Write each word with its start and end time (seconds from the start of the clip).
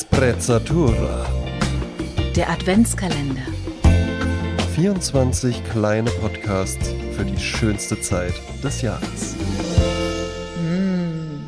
Sprezzatura. 0.00 1.26
Der 2.36 2.48
Adventskalender. 2.48 3.42
24 4.76 5.64
kleine 5.64 6.08
Podcasts 6.08 6.94
für 7.16 7.24
die 7.24 7.36
schönste 7.36 8.00
Zeit 8.00 8.34
des 8.62 8.80
Jahres. 8.80 9.34
Mm. 10.62 11.40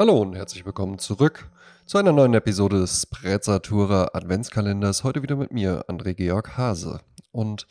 Hallo 0.00 0.20
und 0.20 0.34
herzlich 0.34 0.66
willkommen 0.66 0.98
zurück 0.98 1.48
zu 1.86 1.98
einer 1.98 2.10
neuen 2.10 2.34
Episode 2.34 2.80
des 2.80 3.02
Sprezzatura 3.02 4.10
Adventskalenders. 4.14 5.04
Heute 5.04 5.22
wieder 5.22 5.36
mit 5.36 5.52
mir, 5.52 5.84
André 5.86 6.14
Georg 6.14 6.56
Hase. 6.56 7.02
Und 7.30 7.68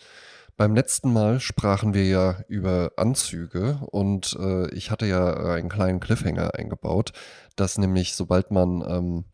beim 0.55 0.75
letzten 0.75 1.11
Mal 1.11 1.41
sprachen 1.41 1.93
wir 1.93 2.05
ja 2.05 2.39
über 2.47 2.93
Anzüge 2.95 3.79
und 3.91 4.33
äh, 4.39 4.69
ich 4.73 4.91
hatte 4.91 5.07
ja 5.07 5.35
einen 5.35 5.67
kleinen 5.67 5.99
Cliffhanger 5.99 6.55
eingebaut, 6.55 7.11
dass 7.57 7.77
nämlich 7.77 8.15
sobald 8.15 8.49
man 8.49 8.81
ähm, 8.87 9.25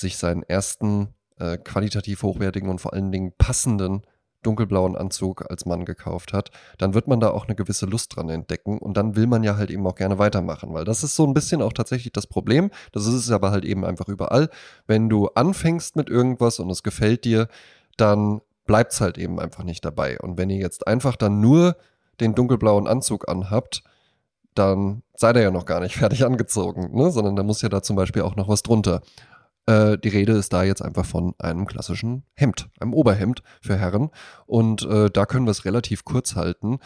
sich 0.00 0.16
seinen 0.16 0.42
ersten 0.42 1.14
äh, 1.38 1.56
qualitativ 1.58 2.22
hochwertigen 2.22 2.68
und 2.68 2.80
vor 2.80 2.92
allen 2.92 3.12
Dingen 3.12 3.32
passenden 3.36 4.02
dunkelblauen 4.42 4.96
Anzug 4.96 5.50
als 5.50 5.66
Mann 5.66 5.84
gekauft 5.84 6.32
hat, 6.32 6.50
dann 6.78 6.94
wird 6.94 7.08
man 7.08 7.18
da 7.18 7.30
auch 7.30 7.46
eine 7.46 7.56
gewisse 7.56 7.86
Lust 7.86 8.14
dran 8.14 8.28
entdecken 8.28 8.78
und 8.78 8.96
dann 8.96 9.16
will 9.16 9.26
man 9.26 9.42
ja 9.42 9.56
halt 9.56 9.70
eben 9.70 9.86
auch 9.86 9.96
gerne 9.96 10.18
weitermachen, 10.18 10.72
weil 10.72 10.84
das 10.84 11.02
ist 11.02 11.16
so 11.16 11.26
ein 11.26 11.34
bisschen 11.34 11.62
auch 11.62 11.72
tatsächlich 11.72 12.12
das 12.12 12.26
Problem. 12.26 12.70
Das 12.92 13.06
ist 13.06 13.14
es 13.14 13.30
aber 13.30 13.50
halt 13.50 13.64
eben 13.64 13.84
einfach 13.84 14.08
überall. 14.08 14.48
Wenn 14.86 15.08
du 15.08 15.28
anfängst 15.28 15.96
mit 15.96 16.08
irgendwas 16.08 16.60
und 16.60 16.70
es 16.70 16.84
gefällt 16.84 17.24
dir, 17.24 17.48
dann 17.96 18.40
bleibt 18.66 18.92
es 18.92 19.00
halt 19.00 19.18
eben 19.18 19.40
einfach 19.40 19.64
nicht 19.64 19.84
dabei. 19.84 20.18
Und 20.20 20.38
wenn 20.38 20.50
ihr 20.50 20.58
jetzt 20.58 20.86
einfach 20.86 21.16
dann 21.16 21.40
nur 21.40 21.76
den 22.20 22.34
dunkelblauen 22.34 22.86
Anzug 22.86 23.28
anhabt, 23.28 23.82
dann 24.54 25.02
seid 25.14 25.36
ihr 25.36 25.42
ja 25.42 25.50
noch 25.50 25.66
gar 25.66 25.80
nicht 25.80 25.96
fertig 25.96 26.24
angezogen, 26.24 26.96
ne? 26.96 27.10
sondern 27.10 27.36
da 27.36 27.42
muss 27.42 27.62
ja 27.62 27.68
da 27.68 27.82
zum 27.82 27.96
Beispiel 27.96 28.22
auch 28.22 28.36
noch 28.36 28.48
was 28.48 28.62
drunter. 28.62 29.02
Äh, 29.66 29.98
die 29.98 30.08
Rede 30.08 30.32
ist 30.32 30.52
da 30.52 30.62
jetzt 30.62 30.82
einfach 30.82 31.04
von 31.04 31.34
einem 31.38 31.66
klassischen 31.66 32.22
Hemd, 32.34 32.68
einem 32.80 32.94
Oberhemd 32.94 33.42
für 33.60 33.76
Herren. 33.76 34.10
Und 34.46 34.82
äh, 34.82 35.10
da 35.10 35.26
können 35.26 35.46
wir 35.46 35.50
es 35.50 35.64
relativ 35.64 36.04
kurz 36.04 36.36
halten. 36.36 36.78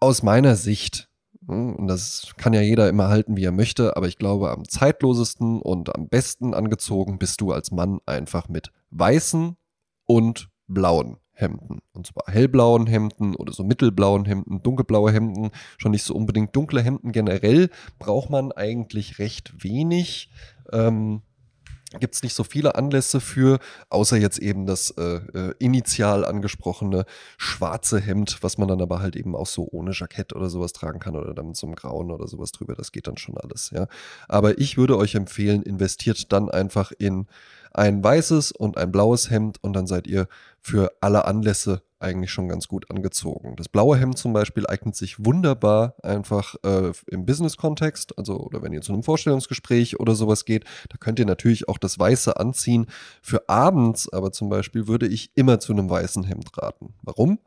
Aus 0.00 0.22
meiner 0.22 0.56
Sicht, 0.56 1.08
hm, 1.46 1.74
und 1.76 1.88
das 1.88 2.32
kann 2.36 2.52
ja 2.52 2.60
jeder 2.60 2.88
immer 2.88 3.08
halten, 3.08 3.36
wie 3.36 3.44
er 3.44 3.52
möchte, 3.52 3.96
aber 3.96 4.06
ich 4.06 4.18
glaube, 4.18 4.50
am 4.50 4.68
zeitlosesten 4.68 5.60
und 5.60 5.94
am 5.94 6.08
besten 6.08 6.54
angezogen 6.54 7.18
bist 7.18 7.40
du 7.40 7.52
als 7.52 7.72
Mann 7.72 8.00
einfach 8.06 8.48
mit 8.48 8.72
weißen 8.90 9.56
und 10.06 10.48
blauen 10.68 11.18
Hemden. 11.32 11.80
Und 11.92 12.06
zwar 12.06 12.24
hellblauen 12.28 12.86
Hemden 12.86 13.34
oder 13.34 13.52
so 13.52 13.64
mittelblauen 13.64 14.26
Hemden, 14.26 14.62
dunkelblaue 14.62 15.12
Hemden, 15.12 15.50
schon 15.78 15.92
nicht 15.92 16.04
so 16.04 16.14
unbedingt 16.14 16.54
dunkle 16.54 16.82
Hemden. 16.82 17.10
Generell 17.10 17.70
braucht 17.98 18.30
man 18.30 18.52
eigentlich 18.52 19.18
recht 19.18 19.64
wenig. 19.64 20.30
Ähm, 20.72 21.22
gibt 22.00 22.14
es 22.14 22.22
nicht 22.22 22.34
so 22.34 22.44
viele 22.44 22.74
Anlässe 22.74 23.20
für, 23.20 23.58
außer 23.88 24.16
jetzt 24.16 24.38
eben 24.38 24.66
das 24.66 24.90
äh, 24.90 25.16
äh, 25.34 25.54
initial 25.58 26.24
angesprochene 26.24 27.04
schwarze 27.36 28.00
Hemd, 28.00 28.38
was 28.42 28.58
man 28.58 28.68
dann 28.68 28.80
aber 28.80 29.00
halt 29.00 29.16
eben 29.16 29.36
auch 29.36 29.46
so 29.46 29.68
ohne 29.70 29.92
Jackett 29.92 30.34
oder 30.34 30.50
sowas 30.50 30.72
tragen 30.72 31.00
kann 31.00 31.16
oder 31.16 31.34
dann 31.34 31.48
mit 31.48 31.56
so 31.56 31.66
einem 31.66 31.76
Grauen 31.76 32.10
oder 32.10 32.28
sowas 32.28 32.52
drüber. 32.52 32.74
Das 32.74 32.92
geht 32.92 33.06
dann 33.06 33.16
schon 33.16 33.36
alles, 33.36 33.70
ja. 33.70 33.86
Aber 34.28 34.58
ich 34.58 34.76
würde 34.76 34.96
euch 34.96 35.14
empfehlen, 35.14 35.62
investiert 35.62 36.32
dann 36.32 36.50
einfach 36.50 36.92
in 36.98 37.26
ein 37.72 38.02
weißes 38.04 38.52
und 38.52 38.76
ein 38.76 38.92
blaues 38.92 39.30
Hemd 39.30 39.62
und 39.62 39.72
dann 39.72 39.86
seid 39.86 40.06
ihr 40.06 40.28
für 40.60 40.92
alle 41.00 41.24
Anlässe 41.24 41.82
eigentlich 42.02 42.30
schon 42.30 42.48
ganz 42.48 42.68
gut 42.68 42.90
angezogen. 42.90 43.56
Das 43.56 43.68
blaue 43.68 43.96
Hemd 43.96 44.18
zum 44.18 44.32
Beispiel 44.32 44.66
eignet 44.66 44.96
sich 44.96 45.24
wunderbar 45.24 45.94
einfach 46.02 46.54
äh, 46.64 46.92
im 47.06 47.26
Business-Kontext, 47.26 48.18
also 48.18 48.38
oder 48.38 48.62
wenn 48.62 48.72
ihr 48.72 48.82
zu 48.82 48.92
einem 48.92 49.02
Vorstellungsgespräch 49.02 50.00
oder 50.00 50.14
sowas 50.14 50.44
geht, 50.44 50.64
da 50.88 50.96
könnt 50.98 51.18
ihr 51.18 51.26
natürlich 51.26 51.68
auch 51.68 51.78
das 51.78 51.98
Weiße 51.98 52.38
anziehen. 52.38 52.86
Für 53.22 53.48
abends 53.48 54.12
aber 54.12 54.32
zum 54.32 54.48
Beispiel 54.48 54.86
würde 54.88 55.06
ich 55.06 55.30
immer 55.34 55.60
zu 55.60 55.72
einem 55.72 55.88
weißen 55.88 56.24
Hemd 56.24 56.56
raten. 56.58 56.94
Warum? 57.02 57.38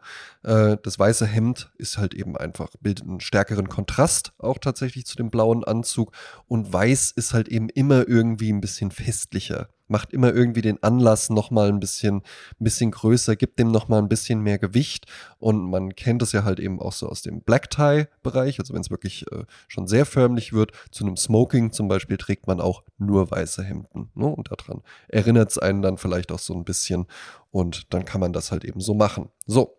Äh, 0.44 0.78
das 0.82 0.98
weiße 0.98 1.26
Hemd 1.26 1.72
ist 1.78 1.98
halt 1.98 2.14
eben 2.14 2.38
einfach, 2.38 2.70
bildet 2.80 3.06
einen 3.06 3.20
stärkeren 3.20 3.70
Kontrast 3.70 4.34
auch 4.38 4.58
tatsächlich 4.58 5.06
zu 5.06 5.16
dem 5.16 5.30
blauen 5.30 5.64
Anzug 5.64 6.12
und 6.48 6.72
weiß 6.72 7.12
ist 7.12 7.34
halt 7.34 7.48
eben 7.48 7.70
immer 7.70 8.08
irgendwie 8.08 8.52
ein 8.52 8.62
bisschen 8.62 8.92
festlicher 8.92 9.70
macht 9.88 10.14
immer 10.14 10.34
irgendwie 10.34 10.62
den 10.62 10.82
Anlass 10.82 11.30
nochmal 11.30 11.70
ein 11.70 11.80
bisschen, 11.80 12.18
ein 12.18 12.64
bisschen 12.64 12.92
größer, 12.92 13.36
gibt 13.36 13.60
dem 13.60 13.72
nochmal 13.72 14.02
ein 14.02 14.10
bisschen 14.10 14.42
mehr 14.42 14.58
Gewicht. 14.58 15.06
Und 15.38 15.70
man 15.70 15.96
kennt 15.96 16.22
es 16.22 16.32
ja 16.32 16.44
halt 16.44 16.60
eben 16.60 16.80
auch 16.80 16.94
so 16.94 17.08
aus 17.08 17.22
dem 17.22 17.42
Black 17.42 17.70
Tie-Bereich, 17.70 18.60
also 18.60 18.74
wenn 18.74 18.82
es 18.82 18.90
wirklich 18.90 19.30
äh, 19.32 19.46
schon 19.68 19.88
sehr 19.88 20.06
förmlich 20.06 20.54
wird. 20.54 20.72
Zu 20.92 21.06
einem 21.06 21.18
Smoking 21.18 21.72
zum 21.72 21.88
Beispiel 21.88 22.18
trägt 22.18 22.48
man 22.48 22.60
auch 22.60 22.84
nur 22.98 23.30
weiße 23.30 23.64
Hemden. 23.64 24.12
Ne? 24.16 24.28
Und 24.28 24.52
daran 24.52 24.82
erinnert 25.08 25.52
es 25.52 25.58
einen 25.58 25.82
dann 25.82 25.98
vielleicht 25.98 26.32
auch 26.32 26.40
so 26.40 26.54
ein 26.54 26.66
bisschen. 26.66 27.06
Und 27.52 27.94
dann 27.94 28.06
kann 28.06 28.22
man 28.22 28.34
das 28.34 28.52
halt 28.52 28.66
eben 28.66 28.82
so 28.82 28.94
machen. 28.94 29.30
So, 29.46 29.78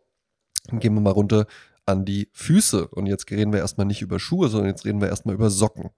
dann 0.67 0.81
gehen 0.81 0.95
wir 0.95 1.01
mal 1.01 1.11
runter 1.11 1.47
an 1.87 2.05
die 2.05 2.29
Füße. 2.33 2.89
Und 2.89 3.07
jetzt 3.07 3.31
reden 3.31 3.53
wir 3.53 3.61
erstmal 3.61 3.87
nicht 3.87 4.03
über 4.03 4.19
Schuhe, 4.19 4.49
sondern 4.49 4.69
jetzt 4.69 4.85
reden 4.85 5.01
wir 5.01 5.09
erstmal 5.09 5.35
über 5.35 5.51
Socken. 5.51 5.91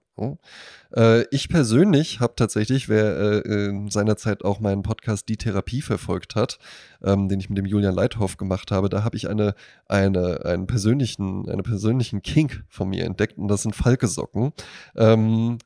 Äh, 0.95 1.23
ich 1.31 1.49
persönlich 1.49 2.19
habe 2.19 2.33
tatsächlich, 2.35 2.89
wer 2.89 3.45
äh, 3.45 3.67
in 3.67 3.89
seiner 3.89 4.17
Zeit 4.17 4.43
auch 4.43 4.59
meinen 4.59 4.83
Podcast 4.83 5.29
Die 5.29 5.37
Therapie 5.37 5.81
verfolgt 5.81 6.35
hat, 6.35 6.59
ähm, 7.03 7.29
den 7.29 7.39
ich 7.39 7.49
mit 7.49 7.57
dem 7.57 7.65
Julian 7.65 7.95
Leithoff 7.95 8.37
gemacht 8.37 8.71
habe, 8.71 8.89
da 8.89 9.03
habe 9.03 9.17
ich 9.17 9.29
eine, 9.29 9.55
eine, 9.87 10.45
einen 10.45 10.67
persönlichen, 10.67 11.49
eine 11.49 11.63
persönlichen 11.63 12.21
Kink 12.21 12.63
von 12.69 12.89
mir 12.89 13.05
entdeckt 13.05 13.37
und 13.37 13.47
das 13.47 13.63
sind 13.63 13.75
Falke-Socken. 13.75 14.51
Ähm, 14.95 15.57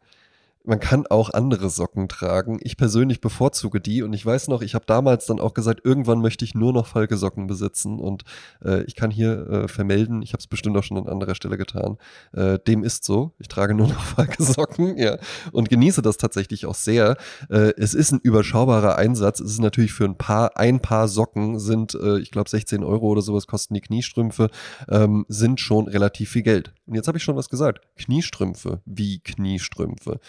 man 0.66 0.79
kann 0.79 1.06
auch 1.07 1.29
andere 1.31 1.69
Socken 1.69 2.07
tragen. 2.07 2.59
Ich 2.62 2.78
persönlich 2.78 3.19
bevorzuge 3.19 3.81
die 3.81 4.01
und 4.01 4.13
ich 4.13 4.25
weiß 4.25 4.47
noch, 4.47 4.62
ich 4.62 4.75
habe 4.75 4.85
damals 4.85 5.25
dann 5.25 5.40
auch 5.40 5.53
gesagt, 5.53 5.81
irgendwann 5.84 6.22
möchte 6.22 6.46
ich 6.46 6.56
nur 6.56 6.72
noch 6.72 6.88
Falke-Socken 6.88 7.47
besitzen 7.47 8.00
und 8.00 8.24
äh, 8.63 8.84
ich 8.84 8.96
kann 8.96 9.12
hier 9.12 9.47
äh, 9.50 9.68
vermelden, 9.68 10.22
ich 10.22 10.31
habe 10.31 10.40
es 10.40 10.47
bestimmt 10.47 10.78
auch 10.78 10.84
schon 10.84 10.97
an 10.97 11.07
anderer 11.07 11.35
Stelle 11.35 11.57
getan, 11.57 11.97
äh, 12.31 12.59
dem 12.59 12.84
ist 12.84 13.03
so. 13.03 13.34
Ich 13.40 13.50
trage 13.50 13.74
nur 13.74 13.88
noch 13.88 14.03
Falke-Socken, 14.16 14.97
ja, 14.97 15.18
und 15.51 15.69
genieße 15.69 16.01
das 16.01 16.18
tatsächlich 16.18 16.66
auch 16.66 16.75
sehr. 16.75 17.18
Äh, 17.50 17.74
es 17.78 17.94
ist 17.94 18.13
ein 18.13 18.19
überschaubarer 18.19 18.95
Einsatz. 18.95 19.40
Es 19.41 19.51
ist 19.51 19.62
natürlich 19.62 19.94
für 19.94 20.06
ein 20.06 20.18
paar, 20.18 20.57
ein 20.57 20.80
paar 20.80 21.07
Socken 21.07 21.59
sind, 21.59 21.94
äh, 21.95 22.19
ich 22.19 22.31
glaube 22.31 22.50
16 22.50 22.84
Euro 22.84 23.07
oder 23.07 23.22
sowas 23.22 23.47
kosten 23.47 23.74
die 23.74 23.81
Kniestrümpfe, 23.81 24.50
ähm, 24.90 25.25
sind 25.28 25.59
schon 25.59 25.88
relativ 25.88 26.30
viel 26.30 26.44
Geld. 26.44 26.74
Und 26.85 26.95
jetzt 26.95 27.07
habe 27.07 27.18
ich 27.18 27.24
schon 27.24 27.35
was 27.35 27.50
gesagt. 27.50 27.81
Kniestrümpfe, 27.97 28.81
wie 28.85 29.19
Kniestrümpfe 29.19 30.19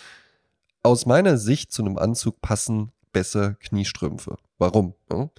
aus 0.84 1.06
meiner 1.06 1.38
Sicht 1.38 1.72
zu 1.72 1.82
einem 1.82 1.98
Anzug 1.98 2.40
passen 2.40 2.92
besser 3.12 3.54
Kniestrümpfe. 3.54 4.36
Warum? 4.58 4.94
Ja? 5.10 5.30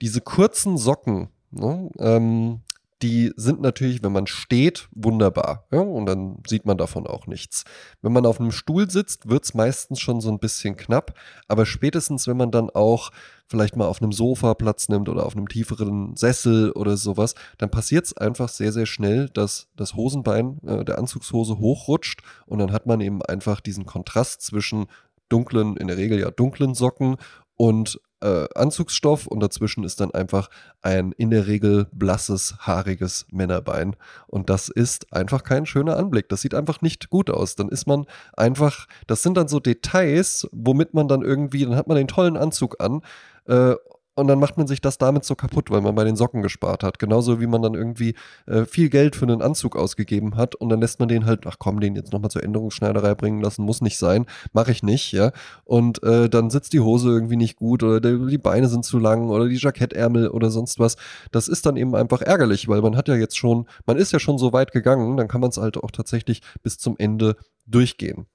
Diese 0.00 0.20
kurzen 0.20 0.78
Socken, 0.78 1.28
ne, 1.50 1.90
ähm, 1.98 2.60
die 3.02 3.32
sind 3.36 3.60
natürlich, 3.60 4.02
wenn 4.02 4.12
man 4.12 4.26
steht, 4.26 4.88
wunderbar. 4.92 5.66
Ja? 5.72 5.80
Und 5.80 6.06
dann 6.06 6.38
sieht 6.46 6.64
man 6.64 6.78
davon 6.78 7.06
auch 7.06 7.26
nichts. 7.26 7.64
Wenn 8.00 8.12
man 8.12 8.26
auf 8.26 8.40
einem 8.40 8.52
Stuhl 8.52 8.88
sitzt, 8.90 9.28
wird 9.28 9.44
es 9.44 9.54
meistens 9.54 10.00
schon 10.00 10.20
so 10.20 10.30
ein 10.30 10.38
bisschen 10.38 10.76
knapp. 10.76 11.18
Aber 11.48 11.66
spätestens, 11.66 12.28
wenn 12.28 12.36
man 12.36 12.52
dann 12.52 12.70
auch 12.70 13.10
vielleicht 13.48 13.76
mal 13.76 13.86
auf 13.86 14.00
einem 14.00 14.12
Sofa 14.12 14.54
Platz 14.54 14.88
nimmt 14.88 15.08
oder 15.08 15.26
auf 15.26 15.36
einem 15.36 15.48
tieferen 15.48 16.16
Sessel 16.16 16.70
oder 16.72 16.96
sowas, 16.96 17.34
dann 17.58 17.70
passiert 17.70 18.06
es 18.06 18.16
einfach 18.16 18.48
sehr, 18.48 18.72
sehr 18.72 18.86
schnell, 18.86 19.28
dass 19.28 19.68
das 19.76 19.94
Hosenbein 19.94 20.58
äh, 20.66 20.84
der 20.84 20.98
Anzugshose 20.98 21.58
hochrutscht 21.58 22.22
und 22.46 22.60
dann 22.60 22.72
hat 22.72 22.86
man 22.86 23.00
eben 23.00 23.20
einfach 23.22 23.60
diesen 23.60 23.84
Kontrast 23.84 24.42
zwischen 24.42 24.86
dunklen, 25.28 25.76
in 25.76 25.88
der 25.88 25.98
Regel 25.98 26.18
ja 26.18 26.30
dunklen 26.30 26.74
Socken 26.74 27.16
und 27.56 28.00
äh, 28.22 28.46
Anzugsstoff 28.54 29.26
und 29.26 29.40
dazwischen 29.40 29.84
ist 29.84 30.00
dann 30.00 30.12
einfach 30.12 30.48
ein 30.80 31.12
in 31.12 31.30
der 31.30 31.46
Regel 31.46 31.86
blasses, 31.92 32.54
haariges 32.60 33.26
Männerbein. 33.30 33.96
Und 34.26 34.48
das 34.48 34.68
ist 34.68 35.12
einfach 35.12 35.42
kein 35.42 35.66
schöner 35.66 35.96
Anblick. 35.96 36.28
Das 36.28 36.40
sieht 36.40 36.54
einfach 36.54 36.80
nicht 36.80 37.10
gut 37.10 37.30
aus. 37.30 37.56
Dann 37.56 37.68
ist 37.68 37.86
man 37.86 38.06
einfach, 38.36 38.86
das 39.06 39.22
sind 39.22 39.36
dann 39.36 39.48
so 39.48 39.60
Details, 39.60 40.48
womit 40.52 40.94
man 40.94 41.08
dann 41.08 41.22
irgendwie, 41.22 41.64
dann 41.64 41.76
hat 41.76 41.88
man 41.88 41.96
den 41.96 42.08
tollen 42.08 42.36
Anzug 42.36 42.80
an 42.80 43.02
äh, 43.46 43.74
und 44.14 44.26
dann 44.26 44.38
macht 44.38 44.58
man 44.58 44.66
sich 44.66 44.80
das 44.80 44.98
damit 44.98 45.24
so 45.24 45.34
kaputt, 45.34 45.70
weil 45.70 45.80
man 45.80 45.94
bei 45.94 46.04
den 46.04 46.16
Socken 46.16 46.42
gespart 46.42 46.82
hat. 46.82 46.98
Genauso 46.98 47.40
wie 47.40 47.46
man 47.46 47.62
dann 47.62 47.74
irgendwie 47.74 48.14
äh, 48.46 48.64
viel 48.64 48.90
Geld 48.90 49.16
für 49.16 49.24
einen 49.24 49.40
Anzug 49.40 49.74
ausgegeben 49.74 50.36
hat 50.36 50.54
und 50.54 50.68
dann 50.68 50.80
lässt 50.80 51.00
man 51.00 51.08
den 51.08 51.24
halt, 51.24 51.46
ach 51.46 51.56
komm, 51.58 51.80
den 51.80 51.96
jetzt 51.96 52.12
nochmal 52.12 52.30
zur 52.30 52.42
Änderungsschneiderei 52.42 53.14
bringen 53.14 53.40
lassen, 53.40 53.64
muss 53.64 53.80
nicht 53.80 53.96
sein, 53.96 54.26
mache 54.52 54.70
ich 54.70 54.82
nicht, 54.82 55.12
ja. 55.12 55.32
Und 55.64 56.02
äh, 56.02 56.28
dann 56.28 56.50
sitzt 56.50 56.74
die 56.74 56.80
Hose 56.80 57.08
irgendwie 57.08 57.36
nicht 57.36 57.56
gut 57.56 57.82
oder 57.82 58.00
die, 58.00 58.38
Beine 58.38 58.68
sind 58.68 58.84
zu 58.84 58.98
lang 58.98 59.30
oder 59.30 59.48
die 59.48 59.56
Jackettärmel 59.56 60.28
oder 60.28 60.50
sonst 60.50 60.78
was. 60.78 60.96
Das 61.30 61.48
ist 61.48 61.64
dann 61.64 61.76
eben 61.76 61.94
einfach 61.94 62.20
ärgerlich, 62.20 62.68
weil 62.68 62.82
man 62.82 62.96
hat 62.96 63.08
ja 63.08 63.14
jetzt 63.14 63.38
schon, 63.38 63.66
man 63.86 63.96
ist 63.96 64.12
ja 64.12 64.18
schon 64.18 64.36
so 64.36 64.52
weit 64.52 64.72
gegangen, 64.72 65.16
dann 65.16 65.28
kann 65.28 65.40
man 65.40 65.50
es 65.50 65.56
halt 65.56 65.76
auch 65.78 65.90
tatsächlich 65.90 66.42
bis 66.62 66.76
zum 66.76 66.96
Ende 66.98 67.36
durchgehen. 67.66 68.26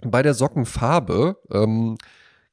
Bei 0.00 0.22
der 0.22 0.34
Sockenfarbe, 0.34 1.38
ähm, 1.50 1.96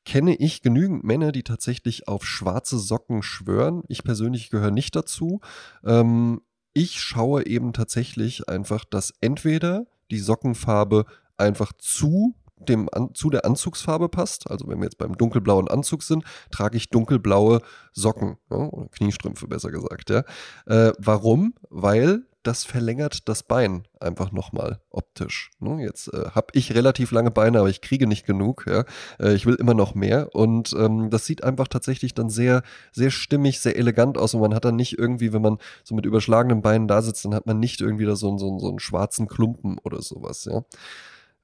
kenne 0.06 0.36
ich 0.36 0.62
genügend 0.62 1.04
Männer, 1.04 1.32
die 1.32 1.44
tatsächlich 1.44 2.08
auf 2.08 2.26
schwarze 2.26 2.78
Socken 2.78 3.24
schwören. 3.24 3.84
Ich 3.88 4.04
persönlich 4.04 4.50
gehöre 4.50 4.72
nicht 4.72 4.96
dazu. 4.96 5.42
Ähm, 5.84 6.42
ich 6.74 7.02
schaue 7.02 7.46
eben 7.46 7.74
tatsächlich 7.74 8.48
einfach, 8.48 8.86
dass 8.86 9.14
entweder 9.22 9.88
die 10.12 10.20
Sockenfarbe 10.20 11.06
einfach 11.38 11.74
zu 11.74 12.36
dem 12.58 12.90
an, 12.92 13.14
zu 13.14 13.30
der 13.30 13.46
Anzugsfarbe 13.46 14.10
passt. 14.10 14.50
Also 14.50 14.68
wenn 14.68 14.80
wir 14.80 14.86
jetzt 14.86 14.98
beim 14.98 15.18
dunkelblauen 15.18 15.68
Anzug 15.68 16.04
sind, 16.04 16.24
trage 16.52 16.78
ich 16.78 16.90
dunkelblaue 16.90 17.62
Socken, 17.94 18.38
ja, 18.50 18.58
oder 18.58 18.88
Kniestrümpfe 18.90 19.48
besser 19.48 19.72
gesagt. 19.72 20.10
Ja. 20.10 20.24
Äh, 20.66 20.94
warum? 20.98 21.54
Weil 21.70 22.24
das 22.48 22.64
verlängert 22.64 23.28
das 23.28 23.44
Bein 23.44 23.88
einfach 24.00 24.32
nochmal 24.32 24.80
optisch. 24.90 25.52
Ne? 25.60 25.82
Jetzt 25.84 26.14
äh, 26.14 26.30
habe 26.32 26.48
ich 26.54 26.76
relativ 26.76 27.12
lange 27.12 27.32
Beine, 27.32 27.60
aber 27.60 27.70
ich 27.70 27.82
kriege 27.82 28.08
nicht 28.08 28.26
genug. 28.26 28.66
Ja? 28.68 28.86
Äh, 29.20 29.34
ich 29.34 29.46
will 29.46 29.56
immer 29.56 29.74
noch 29.74 29.96
mehr. 29.96 30.34
Und 30.36 30.74
ähm, 30.78 31.10
das 31.10 31.26
sieht 31.26 31.44
einfach 31.44 31.68
tatsächlich 31.68 32.14
dann 32.14 32.30
sehr, 32.30 32.62
sehr 32.92 33.10
stimmig, 33.10 33.60
sehr 33.60 33.78
elegant 33.78 34.18
aus. 34.18 34.34
Und 34.34 34.42
man 34.42 34.54
hat 34.54 34.66
dann 34.66 34.76
nicht 34.76 34.98
irgendwie, 34.98 35.34
wenn 35.34 35.42
man 35.42 35.58
so 35.84 35.96
mit 35.96 36.06
überschlagenen 36.06 36.62
Beinen 36.62 36.88
da 36.88 37.02
sitzt, 37.02 37.26
dann 37.26 37.34
hat 37.34 37.48
man 37.48 37.60
nicht 37.60 37.82
irgendwie 37.82 38.06
da 38.06 38.16
so, 38.16 38.38
so, 38.38 38.60
so 38.60 38.70
einen 38.70 38.80
schwarzen 38.80 39.28
Klumpen 39.28 39.80
oder 39.80 40.02
sowas. 40.02 40.46
Ja? 40.46 40.64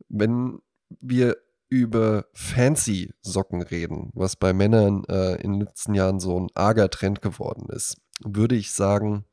Wenn 0.08 0.60
wir 1.00 1.38
über 1.70 2.26
fancy 2.34 3.14
Socken 3.22 3.62
reden, 3.62 4.12
was 4.14 4.36
bei 4.36 4.54
Männern 4.54 5.04
äh, 5.06 5.42
in 5.42 5.54
den 5.54 5.62
letzten 5.62 5.96
Jahren 5.96 6.20
so 6.20 6.40
ein 6.40 6.50
arger 6.54 6.90
Trend 6.90 7.22
geworden 7.22 7.70
ist, 7.70 7.98
würde 8.24 8.56
ich 8.56 8.72
sagen, 8.72 9.26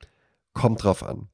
kommt 0.58 0.82
drauf 0.82 1.02
an. 1.04 1.28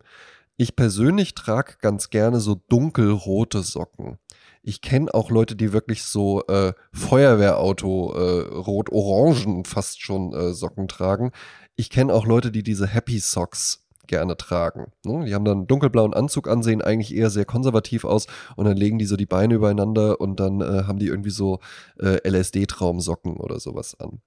Ich 0.57 0.77
persönlich 0.77 1.35
trage 1.35 1.75
ganz 1.81 2.11
gerne 2.11 2.41
so 2.41 2.61
dunkelrote 2.69 3.63
Socken. 3.63 4.19
Ich 4.63 4.83
kenne 4.83 5.13
auch 5.13 5.31
Leute, 5.31 5.57
die 5.57 5.73
wirklich 5.73 6.05
so 6.05 6.47
äh, 6.47 6.75
Feuerwehrauto 6.93 8.13
äh, 8.13 8.55
rot-orangen 8.55 9.65
fast 9.65 10.03
schon 10.03 10.33
äh, 10.33 10.53
Socken 10.53 10.89
tragen. 10.89 11.33
Ich 11.75 11.91
kenne 11.91 12.13
auch 12.13 12.27
Leute, 12.27 12.53
die 12.53 12.63
diese 12.63 12.87
Happy 12.87 13.19
Socks 13.19 13.87
gerne 14.07 14.37
tragen. 14.37 14.93
Ne? 15.05 15.25
Die 15.25 15.35
haben 15.35 15.45
dann 15.45 15.59
einen 15.59 15.67
dunkelblauen 15.67 16.15
Anzug 16.15 16.49
an, 16.49 16.63
sehen 16.63 16.83
eigentlich 16.83 17.15
eher 17.15 17.31
sehr 17.31 17.47
konservativ 17.47 18.05
aus 18.05 18.27
und 18.57 18.67
dann 18.67 18.77
legen 18.77 18.99
die 18.99 19.07
so 19.07 19.17
die 19.17 19.27
Beine 19.27 19.55
übereinander 19.55 20.21
und 20.21 20.39
dann 20.39 20.61
äh, 20.61 20.85
haben 20.85 20.99
die 20.99 21.07
irgendwie 21.07 21.31
so 21.31 21.61
äh, 21.99 22.19
LSD-Traumsocken 22.29 23.39
oder 23.39 23.59
sowas 23.59 23.99
an. 23.99 24.21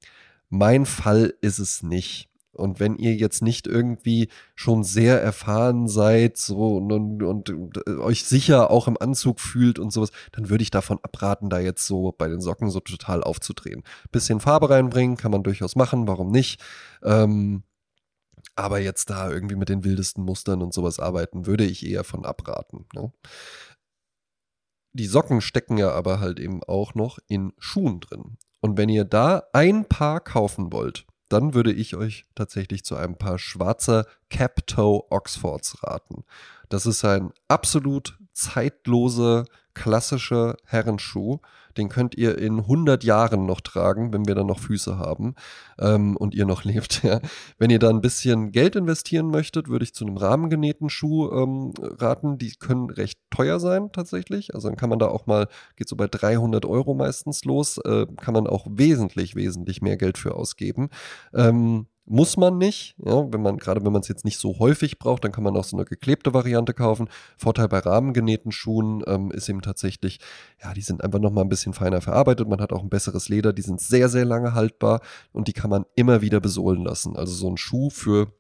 Mein 0.49 0.85
Fall 0.85 1.33
ist 1.41 1.59
es 1.59 1.83
nicht. 1.83 2.29
Und 2.57 2.80
wenn 2.80 2.98
ihr 2.98 3.15
jetzt 3.15 3.42
nicht 3.42 3.68
irgendwie 3.68 4.30
schon 4.56 4.83
sehr 4.83 5.21
erfahren 5.21 5.88
seid 5.88 6.38
so 6.38 6.77
und, 6.77 6.92
und, 6.92 7.51
und, 7.51 7.88
äh, 7.88 7.98
euch 7.98 8.25
sicher 8.25 8.71
auch 8.71 8.88
im 8.88 8.98
Anzug 9.00 9.39
fühlt 9.39 9.80
und 9.80 9.92
sowas, 9.92 10.12
dann 10.31 10.50
würde 10.50 10.63
ich 10.63 10.71
davon 10.71 11.00
abraten, 11.01 11.50
da 11.50 11.59
jetzt 11.59 11.86
so 11.86 12.13
bei 12.18 12.27
den 12.27 12.42
Socken 12.42 12.69
so 12.69 12.80
total 12.80 13.24
aufzudrehen. 13.24 13.83
Bisschen 14.12 14.39
Farbe 14.39 14.69
reinbringen, 14.69 15.18
kann 15.18 15.31
man 15.31 15.44
durchaus 15.44 15.75
machen, 15.75 16.07
warum 16.07 16.31
nicht? 16.31 16.62
Ähm, 17.04 17.63
aber 18.56 18.80
jetzt 18.80 19.09
da 19.09 19.30
irgendwie 19.30 19.56
mit 19.56 19.69
den 19.69 19.83
wildesten 19.83 20.24
Mustern 20.24 20.62
und 20.62 20.74
sowas 20.74 21.00
arbeiten, 21.00 21.45
würde 21.45 21.63
ich 21.63 21.86
eher 21.86 22.04
von 22.04 22.25
abraten. 22.25 22.86
Ne? 22.94 23.12
Die 24.94 25.06
Socken 25.06 25.42
stecken 25.42 25.77
ja 25.77 25.92
aber 25.92 26.19
halt 26.19 26.39
eben 26.39 26.63
auch 26.63 26.95
noch 26.95 27.19
in 27.27 27.54
Schuhen 27.59 28.00
drin. 28.00 28.38
Und 28.59 28.77
wenn 28.77 28.89
ihr 28.89 29.06
da 29.06 29.44
ein 29.54 29.86
Paar 29.86 30.19
kaufen 30.19 30.74
wollt, 30.74 31.06
dann 31.29 31.53
würde 31.53 31.71
ich 31.71 31.95
euch 31.95 32.25
tatsächlich 32.35 32.83
zu 32.83 32.95
einem 32.95 33.15
paar 33.15 33.39
schwarzer 33.39 34.06
Cap-Toe 34.29 35.06
Oxfords 35.09 35.83
raten. 35.83 36.24
Das 36.69 36.85
ist 36.85 37.03
ein 37.06 37.31
absolut 37.47 38.18
zeitloser, 38.38 39.45
klassischer 39.74 40.56
Herrenschuh. 40.66 41.39
Den 41.75 41.89
könnt 41.89 42.16
ihr 42.16 42.38
in 42.38 42.60
100 42.60 43.04
Jahren 43.04 43.45
noch 43.45 43.62
tragen, 43.62 44.12
wenn 44.12 44.25
wir 44.28 44.34
dann 44.34 44.48
noch 44.48 44.60
Füße 44.60 44.98
haben 44.98 45.36
ähm, 45.80 46.16
und 46.18 46.34
ihr 46.34 46.45
noch 46.45 46.63
lebt. 46.63 47.04
Ja. 47.04 47.19
Wenn 47.57 47.69
ihr 47.69 47.80
da 47.80 47.89
ein 47.89 48.01
bisschen 48.01 48.51
Geld 48.51 48.75
investieren 48.75 49.28
möchtet, 49.28 49.68
würde 49.68 49.84
ich 49.84 49.94
zu 49.94 50.06
einem 50.06 50.18
rahmengenähten 50.18 50.89
Schuh 50.89 51.31
ähm, 51.31 51.74
raten. 51.80 52.38
Die 52.38 52.51
können 52.51 52.89
recht 52.89 53.19
teuer 53.30 53.60
sein 53.60 53.92
tatsächlich. 53.92 54.54
Also 54.56 54.68
dann 54.68 54.78
kann 54.78 54.90
man 54.90 55.00
da 55.00 55.07
auch 55.07 55.28
mal, 55.28 55.48
geht 55.75 55.90
so 55.90 55.95
bei 55.95 56.07
300 56.07 56.66
Euro 56.66 56.94
meistens 56.94 57.44
los, 57.44 57.78
äh, 57.80 58.06
kann 58.18 58.33
man 58.33 58.48
auch 58.48 58.66
wesentlich, 58.69 59.36
wesentlich 59.36 59.81
mehr 59.81 59.98
Geld 59.98 60.18
für 60.18 60.36
ausgeben. 60.36 60.90
Ähm, 61.33 61.88
muss 62.09 62.38
man 62.38 62.57
nicht. 62.57 62.95
Ja, 63.04 63.31
wenn 63.31 63.42
man, 63.42 63.57
gerade 63.57 63.83
wenn 63.83 63.92
man 63.92 64.01
es 64.01 64.07
jetzt 64.07 64.24
nicht 64.24 64.38
so 64.38 64.59
häufig 64.59 64.98
braucht, 64.98 65.24
dann 65.24 65.33
kann 65.33 65.44
man 65.44 65.57
auch 65.57 65.65
so 65.65 65.75
eine 65.75 65.86
geklebte 65.86 66.33
Variante 66.33 66.74
kaufen. 66.74 67.09
Vorteil 67.38 67.68
bei 67.68 67.80
rahmengenähten 67.80 68.51
Schuhen 68.51 69.04
ähm, 69.07 69.30
ist 69.31 69.50
eben 69.50 69.62
tatsächlich, 69.62 70.19
ja, 70.63 70.74
die 70.74 70.81
sind 70.81 71.04
einfach 71.04 71.19
nochmal 71.19 71.44
ein 71.44 71.50
bisschen 71.50 71.74
feiner 71.74 72.00
verarbeitet. 72.00 72.48
Man 72.48 72.62
hat 72.62 72.71
auch 72.71 72.81
ein 72.81 72.89
besseres 72.89 73.27
Leder, 73.27 73.51
die 73.51 73.62
sind 73.62 73.81
sehr, 73.81 74.07
sehr 74.07 74.25
lange 74.25 74.54
haltbar 74.54 75.01
und 75.33 75.50
die 75.50 75.54
kann 75.54 75.69
man 75.69 75.86
immer 75.95 76.21
wieder 76.21 76.39
besohlen 76.39 76.83
lassen. 76.83 77.18
Also 77.18 77.33
so 77.33 77.50
ein 77.50 77.57
Schuh 77.57 77.89
für, 77.89 78.31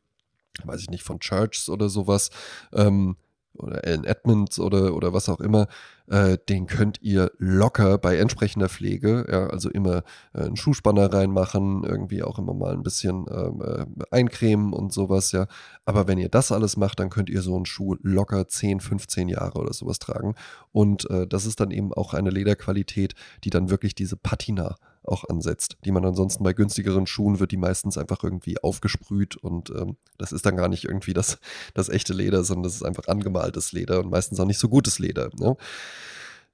weiß 0.63 0.81
ich 0.81 0.89
nicht, 0.89 1.03
von 1.03 1.19
Churches 1.19 1.67
oder 1.69 1.89
sowas, 1.89 2.29
ähm, 2.73 3.17
oder 3.57 3.83
Alan 3.83 4.03
Edmonds 4.03 4.59
oder, 4.59 4.93
oder 4.93 5.13
was 5.13 5.29
auch 5.29 5.39
immer, 5.39 5.67
äh, 6.07 6.37
den 6.49 6.67
könnt 6.67 7.01
ihr 7.01 7.31
locker 7.37 7.97
bei 7.97 8.17
entsprechender 8.17 8.69
Pflege, 8.69 9.25
ja, 9.29 9.47
also 9.47 9.69
immer 9.69 10.03
äh, 10.33 10.43
einen 10.43 10.55
Schuhspanner 10.55 11.11
reinmachen, 11.11 11.83
irgendwie 11.83 12.23
auch 12.23 12.39
immer 12.39 12.53
mal 12.53 12.73
ein 12.73 12.83
bisschen 12.83 13.25
ähm, 13.29 13.61
äh, 13.61 13.85
eincremen 14.11 14.73
und 14.73 14.93
sowas, 14.93 15.31
ja. 15.31 15.47
Aber 15.85 16.07
wenn 16.07 16.17
ihr 16.17 16.29
das 16.29 16.51
alles 16.51 16.77
macht, 16.77 16.99
dann 16.99 17.09
könnt 17.09 17.29
ihr 17.29 17.41
so 17.41 17.55
einen 17.55 17.65
Schuh 17.65 17.95
locker 18.01 18.47
10, 18.47 18.79
15 18.79 19.29
Jahre 19.29 19.59
oder 19.59 19.73
sowas 19.73 19.99
tragen. 19.99 20.35
Und 20.71 21.09
äh, 21.09 21.27
das 21.27 21.45
ist 21.45 21.59
dann 21.59 21.71
eben 21.71 21.93
auch 21.93 22.13
eine 22.13 22.29
Lederqualität, 22.29 23.13
die 23.43 23.49
dann 23.49 23.69
wirklich 23.69 23.95
diese 23.95 24.15
Patina 24.15 24.75
auch 25.07 25.23
ansetzt, 25.27 25.77
die 25.85 25.91
man 25.91 26.05
ansonsten 26.05 26.43
bei 26.43 26.53
günstigeren 26.53 27.07
Schuhen 27.07 27.39
wird 27.39 27.51
die 27.51 27.57
meistens 27.57 27.97
einfach 27.97 28.23
irgendwie 28.23 28.61
aufgesprüht 28.61 29.35
und 29.37 29.69
ähm, 29.71 29.97
das 30.17 30.31
ist 30.31 30.45
dann 30.45 30.57
gar 30.57 30.67
nicht 30.67 30.85
irgendwie 30.85 31.13
das, 31.13 31.39
das 31.73 31.89
echte 31.89 32.13
Leder, 32.13 32.43
sondern 32.43 32.63
das 32.63 32.75
ist 32.75 32.83
einfach 32.83 33.07
angemaltes 33.07 33.71
Leder 33.71 33.99
und 33.99 34.09
meistens 34.09 34.39
auch 34.39 34.45
nicht 34.45 34.59
so 34.59 34.69
gutes 34.69 34.99
Leder. 34.99 35.29
Ne? 35.39 35.55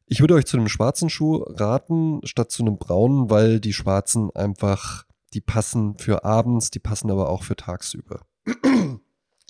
Ich 0.06 0.20
würde 0.20 0.36
euch 0.36 0.46
zu 0.46 0.58
einem 0.58 0.68
schwarzen 0.68 1.10
Schuh 1.10 1.38
raten, 1.38 2.20
statt 2.24 2.52
zu 2.52 2.64
einem 2.64 2.78
braunen, 2.78 3.30
weil 3.30 3.60
die 3.60 3.74
schwarzen 3.74 4.30
einfach, 4.36 5.06
die 5.34 5.42
passen 5.42 5.98
für 5.98 6.24
abends, 6.24 6.72
die 6.72 6.80
passen 6.80 7.10
aber 7.10 7.30
auch 7.30 7.44
für 7.44 7.56
tagsüber. 7.56 8.22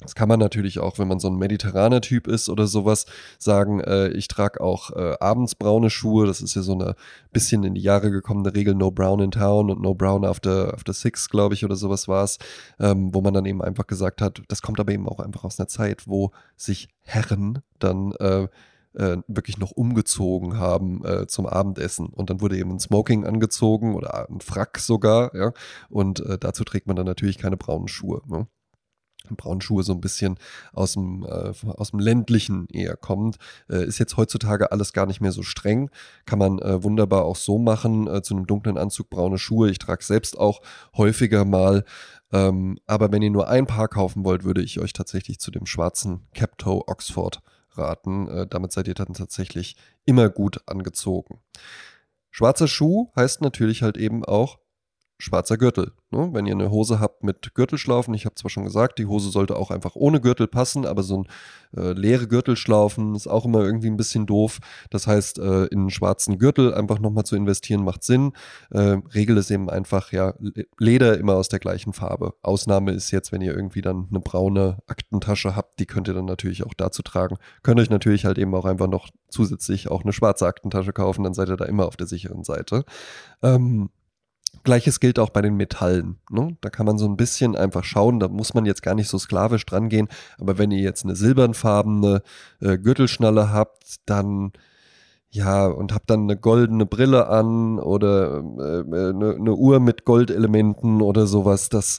Das 0.03 0.15
kann 0.15 0.29
man 0.29 0.39
natürlich 0.39 0.79
auch, 0.79 0.99
wenn 0.99 1.07
man 1.07 1.19
so 1.19 1.29
ein 1.29 1.37
mediterraner 1.37 2.01
Typ 2.01 2.27
ist 2.27 2.49
oder 2.49 2.67
sowas, 2.67 3.05
sagen, 3.39 3.79
äh, 3.79 4.09
ich 4.09 4.27
trage 4.27 4.61
auch 4.61 4.91
äh, 4.91 5.15
abends 5.19 5.55
braune 5.55 5.89
Schuhe. 5.89 6.27
Das 6.27 6.41
ist 6.41 6.55
ja 6.55 6.61
so 6.61 6.73
eine 6.73 6.95
bisschen 7.31 7.63
in 7.63 7.73
die 7.73 7.81
Jahre 7.81 8.11
gekommene 8.11 8.53
Regel, 8.53 8.75
no 8.75 8.91
brown 8.91 9.19
in 9.19 9.31
town 9.31 9.71
und 9.71 9.81
no 9.81 9.93
brown 9.93 10.25
after, 10.25 10.73
after 10.73 10.93
six, 10.93 11.29
glaube 11.29 11.55
ich, 11.55 11.65
oder 11.65 11.75
sowas 11.75 12.07
war 12.07 12.23
es, 12.23 12.37
ähm, 12.79 13.13
wo 13.13 13.21
man 13.21 13.33
dann 13.33 13.45
eben 13.45 13.61
einfach 13.61 13.87
gesagt 13.87 14.21
hat, 14.21 14.41
das 14.47 14.61
kommt 14.61 14.79
aber 14.79 14.91
eben 14.91 15.07
auch 15.07 15.19
einfach 15.19 15.43
aus 15.43 15.59
einer 15.59 15.67
Zeit, 15.67 16.07
wo 16.07 16.31
sich 16.55 16.89
Herren 17.01 17.59
dann 17.79 18.11
äh, 18.13 18.47
äh, 18.95 19.17
wirklich 19.27 19.57
noch 19.57 19.71
umgezogen 19.71 20.57
haben 20.57 21.03
äh, 21.05 21.27
zum 21.27 21.45
Abendessen. 21.45 22.07
Und 22.07 22.29
dann 22.29 22.41
wurde 22.41 22.57
eben 22.57 22.71
ein 22.71 22.79
Smoking 22.79 23.25
angezogen 23.25 23.95
oder 23.95 24.29
ein 24.29 24.41
Frack 24.41 24.79
sogar, 24.79 25.35
ja. 25.35 25.51
Und 25.89 26.19
äh, 26.19 26.37
dazu 26.37 26.63
trägt 26.63 26.87
man 26.87 26.95
dann 26.95 27.05
natürlich 27.05 27.37
keine 27.37 27.57
braunen 27.57 27.87
Schuhe. 27.87 28.21
Ne? 28.27 28.47
Braunschuhe 29.31 29.83
so 29.83 29.93
ein 29.93 30.01
bisschen 30.01 30.37
aus 30.73 30.93
dem, 30.93 31.25
äh, 31.25 31.53
aus 31.67 31.91
dem 31.91 31.99
ländlichen 31.99 32.67
eher 32.69 32.97
kommt. 32.97 33.37
Äh, 33.69 33.85
ist 33.85 33.99
jetzt 33.99 34.17
heutzutage 34.17 34.71
alles 34.71 34.93
gar 34.93 35.05
nicht 35.05 35.21
mehr 35.21 35.31
so 35.31 35.43
streng. 35.43 35.89
Kann 36.25 36.39
man 36.39 36.59
äh, 36.59 36.83
wunderbar 36.83 37.25
auch 37.25 37.35
so 37.35 37.57
machen, 37.57 38.07
äh, 38.07 38.21
zu 38.21 38.35
einem 38.35 38.47
dunklen 38.47 38.77
Anzug 38.77 39.09
braune 39.09 39.37
Schuhe. 39.37 39.69
Ich 39.69 39.79
trage 39.79 40.03
selbst 40.03 40.37
auch 40.37 40.61
häufiger 40.95 41.45
mal. 41.45 41.83
Ähm, 42.31 42.79
aber 42.87 43.11
wenn 43.11 43.21
ihr 43.21 43.29
nur 43.29 43.47
ein 43.47 43.67
Paar 43.67 43.87
kaufen 43.87 44.25
wollt, 44.25 44.43
würde 44.43 44.61
ich 44.61 44.79
euch 44.79 44.93
tatsächlich 44.93 45.39
zu 45.39 45.51
dem 45.51 45.65
schwarzen 45.65 46.27
Captoe 46.33 46.87
Oxford 46.87 47.41
raten. 47.71 48.27
Äh, 48.27 48.47
damit 48.47 48.71
seid 48.71 48.87
ihr 48.87 48.95
dann 48.95 49.13
tatsächlich 49.13 49.75
immer 50.05 50.29
gut 50.29 50.61
angezogen. 50.65 51.39
Schwarzer 52.31 52.67
Schuh 52.67 53.11
heißt 53.15 53.41
natürlich 53.41 53.83
halt 53.83 53.97
eben 53.97 54.25
auch 54.25 54.57
schwarzer 55.23 55.57
Gürtel. 55.57 55.93
Ne? 56.11 56.29
Wenn 56.33 56.45
ihr 56.45 56.53
eine 56.53 56.69
Hose 56.69 56.99
habt 56.99 57.23
mit 57.23 57.55
Gürtelschlaufen, 57.55 58.13
ich 58.13 58.25
habe 58.25 58.35
zwar 58.35 58.51
schon 58.51 58.65
gesagt, 58.65 58.99
die 58.99 59.05
Hose 59.05 59.29
sollte 59.29 59.55
auch 59.55 59.71
einfach 59.71 59.95
ohne 59.95 60.19
Gürtel 60.19 60.47
passen, 60.47 60.85
aber 60.85 61.01
so 61.01 61.23
ein 61.23 61.27
äh, 61.75 61.93
leere 61.93 62.27
Gürtelschlaufen 62.27 63.15
ist 63.15 63.27
auch 63.27 63.45
immer 63.45 63.61
irgendwie 63.61 63.87
ein 63.87 63.97
bisschen 63.97 64.25
doof. 64.25 64.59
Das 64.89 65.07
heißt, 65.07 65.39
äh, 65.39 65.65
in 65.65 65.79
einen 65.79 65.89
schwarzen 65.89 66.37
Gürtel 66.37 66.73
einfach 66.73 66.99
nochmal 66.99 67.23
zu 67.23 67.35
investieren 67.35 67.83
macht 67.83 68.03
Sinn. 68.03 68.33
Äh, 68.71 68.97
Regel 69.13 69.37
ist 69.37 69.49
eben 69.49 69.69
einfach, 69.69 70.11
ja, 70.11 70.33
Leder 70.77 71.17
immer 71.17 71.35
aus 71.35 71.47
der 71.47 71.59
gleichen 71.59 71.93
Farbe. 71.93 72.33
Ausnahme 72.41 72.91
ist 72.91 73.11
jetzt, 73.11 73.31
wenn 73.31 73.41
ihr 73.41 73.55
irgendwie 73.55 73.81
dann 73.81 74.07
eine 74.09 74.19
braune 74.19 74.79
Aktentasche 74.87 75.55
habt, 75.55 75.79
die 75.79 75.85
könnt 75.85 76.09
ihr 76.09 76.13
dann 76.13 76.25
natürlich 76.25 76.65
auch 76.65 76.73
dazu 76.73 77.01
tragen. 77.01 77.37
Könnt 77.63 77.79
euch 77.79 77.89
natürlich 77.89 78.25
halt 78.25 78.37
eben 78.37 78.53
auch 78.53 78.65
einfach 78.65 78.87
noch 78.87 79.09
zusätzlich 79.29 79.89
auch 79.89 80.03
eine 80.03 80.13
schwarze 80.13 80.45
Aktentasche 80.45 80.93
kaufen, 80.93 81.23
dann 81.23 81.33
seid 81.33 81.49
ihr 81.49 81.57
da 81.57 81.65
immer 81.65 81.87
auf 81.87 81.95
der 81.95 82.07
sicheren 82.07 82.43
Seite. 82.43 82.83
Ähm, 83.41 83.89
Gleiches 84.63 84.99
gilt 84.99 85.19
auch 85.19 85.29
bei 85.29 85.41
den 85.41 85.55
Metallen. 85.55 86.17
Ne? 86.29 86.55
Da 86.61 86.69
kann 86.69 86.85
man 86.85 86.97
so 86.97 87.05
ein 87.07 87.17
bisschen 87.17 87.55
einfach 87.55 87.83
schauen, 87.83 88.19
da 88.19 88.27
muss 88.27 88.53
man 88.53 88.65
jetzt 88.65 88.83
gar 88.83 88.95
nicht 88.95 89.09
so 89.09 89.17
sklavisch 89.17 89.65
dran 89.65 89.89
gehen. 89.89 90.07
Aber 90.39 90.57
wenn 90.57 90.71
ihr 90.71 90.81
jetzt 90.81 91.03
eine 91.03 91.15
silbernfarbene 91.15 92.21
äh, 92.61 92.77
Gürtelschnalle 92.77 93.51
habt, 93.51 93.95
dann 94.05 94.53
ja, 95.33 95.65
und 95.65 95.95
habt 95.95 96.11
dann 96.11 96.21
eine 96.21 96.37
goldene 96.37 96.85
Brille 96.85 97.27
an 97.27 97.79
oder 97.79 98.37
äh, 98.37 98.83
eine, 98.83 99.35
eine, 99.39 99.55
Uhr 99.55 99.79
mit 99.79 100.05
Goldelementen 100.05 101.01
oder 101.01 101.25
sowas, 101.25 101.69
das, 101.69 101.97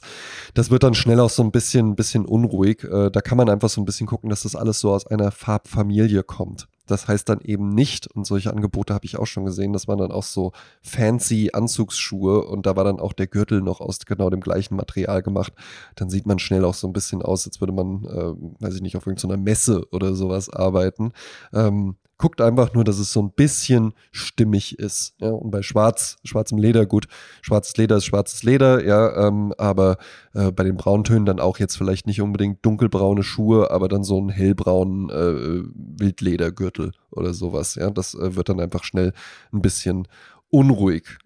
das 0.53 0.71
wird 0.71 0.83
dann 0.83 0.93
schnell 0.93 1.19
auch 1.19 1.29
so 1.29 1.43
ein 1.43 1.51
bisschen, 1.51 1.97
bisschen 1.97 2.25
unruhig. 2.25 2.85
Äh, 2.85 3.11
da 3.11 3.19
kann 3.19 3.37
man 3.37 3.49
einfach 3.49 3.67
so 3.67 3.81
ein 3.81 3.85
bisschen 3.85 4.07
gucken, 4.07 4.29
dass 4.29 4.43
das 4.43 4.55
alles 4.55 4.79
so 4.79 4.93
aus 4.93 5.05
einer 5.05 5.31
Farbfamilie 5.31 6.23
kommt. 6.23 6.69
Das 6.85 7.07
heißt 7.07 7.27
dann 7.29 7.41
eben 7.41 7.69
nicht, 7.69 8.07
und 8.07 8.25
solche 8.25 8.51
Angebote 8.51 8.93
habe 8.93 9.05
ich 9.05 9.17
auch 9.17 9.25
schon 9.25 9.45
gesehen, 9.45 9.73
das 9.73 9.87
waren 9.87 9.99
dann 9.99 10.11
auch 10.11 10.23
so 10.23 10.51
fancy 10.81 11.51
Anzugsschuhe 11.53 12.45
und 12.45 12.65
da 12.65 12.75
war 12.75 12.83
dann 12.83 12.99
auch 12.99 13.13
der 13.13 13.27
Gürtel 13.27 13.61
noch 13.61 13.81
aus 13.81 13.99
genau 13.99 14.29
dem 14.29 14.41
gleichen 14.41 14.75
Material 14.75 15.21
gemacht. 15.21 15.53
Dann 15.95 16.09
sieht 16.09 16.25
man 16.25 16.39
schnell 16.39 16.65
auch 16.65 16.73
so 16.73 16.87
ein 16.87 16.93
bisschen 16.93 17.21
aus, 17.21 17.45
als 17.47 17.59
würde 17.61 17.73
man, 17.73 18.05
äh, 18.05 18.63
weiß 18.63 18.75
ich 18.75 18.81
nicht, 18.81 18.97
auf 18.97 19.07
irgendeiner 19.07 19.37
Messe 19.37 19.87
oder 19.91 20.13
sowas 20.15 20.49
arbeiten. 20.49 21.11
Ähm, 21.53 21.95
guckt 22.25 22.41
einfach 22.41 22.73
nur, 22.73 22.83
dass 22.83 22.97
es 22.97 23.13
so 23.13 23.21
ein 23.21 23.29
bisschen 23.29 23.93
stimmig 24.11 24.79
ist. 24.79 25.13
Ja, 25.19 25.29
und 25.29 25.51
bei 25.51 25.61
schwarz, 25.61 26.17
schwarzem 26.23 26.57
Leder, 26.57 26.87
gut, 26.87 27.05
schwarzes 27.43 27.77
Leder 27.77 27.97
ist 27.97 28.05
schwarzes 28.05 28.41
Leder, 28.41 28.83
ja, 28.83 29.27
ähm, 29.27 29.53
aber 29.59 29.97
äh, 30.33 30.51
bei 30.51 30.63
den 30.63 30.75
Brauntönen 30.75 31.27
dann 31.27 31.39
auch 31.39 31.59
jetzt 31.59 31.77
vielleicht 31.77 32.07
nicht 32.07 32.21
unbedingt 32.21 32.65
dunkelbraune 32.65 33.21
Schuhe, 33.21 33.69
aber 33.69 33.87
dann 33.89 34.03
so 34.03 34.17
einen 34.17 34.29
hellbraunen 34.29 35.11
äh, 35.11 35.65
Wildledergürtel 35.99 36.93
oder 37.11 37.35
sowas. 37.35 37.75
Ja, 37.75 37.91
das 37.91 38.15
äh, 38.15 38.35
wird 38.35 38.49
dann 38.49 38.59
einfach 38.59 38.85
schnell 38.85 39.13
ein 39.53 39.61
bisschen 39.61 40.07
unruhig. 40.49 41.19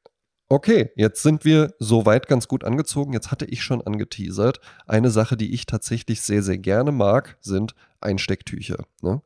Okay, 0.49 0.91
jetzt 0.97 1.23
sind 1.23 1.45
wir 1.45 1.75
soweit 1.79 2.27
ganz 2.27 2.49
gut 2.49 2.65
angezogen. 2.65 3.13
Jetzt 3.13 3.31
hatte 3.31 3.45
ich 3.45 3.63
schon 3.63 3.81
angeteasert. 3.81 4.59
Eine 4.85 5.11
Sache, 5.11 5.37
die 5.37 5.53
ich 5.53 5.65
tatsächlich 5.65 6.19
sehr, 6.19 6.43
sehr 6.43 6.57
gerne 6.57 6.91
mag, 6.91 7.37
sind 7.39 7.73
Einstecktücher. 8.01 8.83
Ne? 9.01 9.21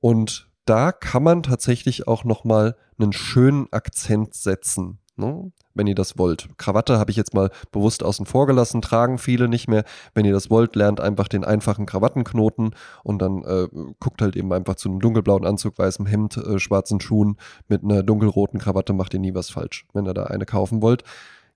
Und 0.00 0.48
da 0.66 0.92
kann 0.92 1.22
man 1.22 1.42
tatsächlich 1.42 2.06
auch 2.06 2.24
nochmal 2.24 2.76
einen 2.98 3.12
schönen 3.12 3.72
Akzent 3.72 4.34
setzen, 4.34 4.98
ne? 5.16 5.52
wenn 5.74 5.86
ihr 5.86 5.94
das 5.94 6.18
wollt. 6.18 6.48
Krawatte 6.58 6.98
habe 6.98 7.10
ich 7.10 7.16
jetzt 7.16 7.34
mal 7.34 7.50
bewusst 7.70 8.02
außen 8.02 8.26
vor 8.26 8.46
gelassen, 8.46 8.82
tragen 8.82 9.18
viele 9.18 9.48
nicht 9.48 9.68
mehr. 9.68 9.84
Wenn 10.14 10.24
ihr 10.24 10.32
das 10.32 10.50
wollt, 10.50 10.74
lernt 10.74 11.00
einfach 11.00 11.28
den 11.28 11.44
einfachen 11.44 11.86
Krawattenknoten 11.86 12.74
und 13.04 13.22
dann 13.22 13.44
äh, 13.44 13.68
guckt 14.00 14.22
halt 14.22 14.36
eben 14.36 14.52
einfach 14.52 14.74
zu 14.74 14.88
einem 14.88 15.00
dunkelblauen 15.00 15.46
Anzug, 15.46 15.78
weißem 15.78 16.06
Hemd, 16.06 16.36
äh, 16.36 16.58
schwarzen 16.58 17.00
Schuhen 17.00 17.36
mit 17.68 17.84
einer 17.84 18.02
dunkelroten 18.02 18.58
Krawatte, 18.58 18.92
macht 18.92 19.14
ihr 19.14 19.20
nie 19.20 19.34
was 19.34 19.50
falsch, 19.50 19.86
wenn 19.92 20.06
ihr 20.06 20.14
da 20.14 20.24
eine 20.24 20.46
kaufen 20.46 20.82
wollt. 20.82 21.04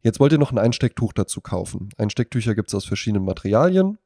Jetzt 0.03 0.21
wollt 0.21 0.33
ihr 0.33 0.39
noch 0.39 0.53
ein 0.53 0.59
Einstecktuch 0.59 1.13
dazu 1.13 1.41
kaufen. 1.41 1.91
Einstecktücher 1.99 2.55
gibt 2.55 2.69
es 2.69 2.75
aus 2.75 2.85
verschiedenen 2.85 3.25
Materialien. 3.25 3.99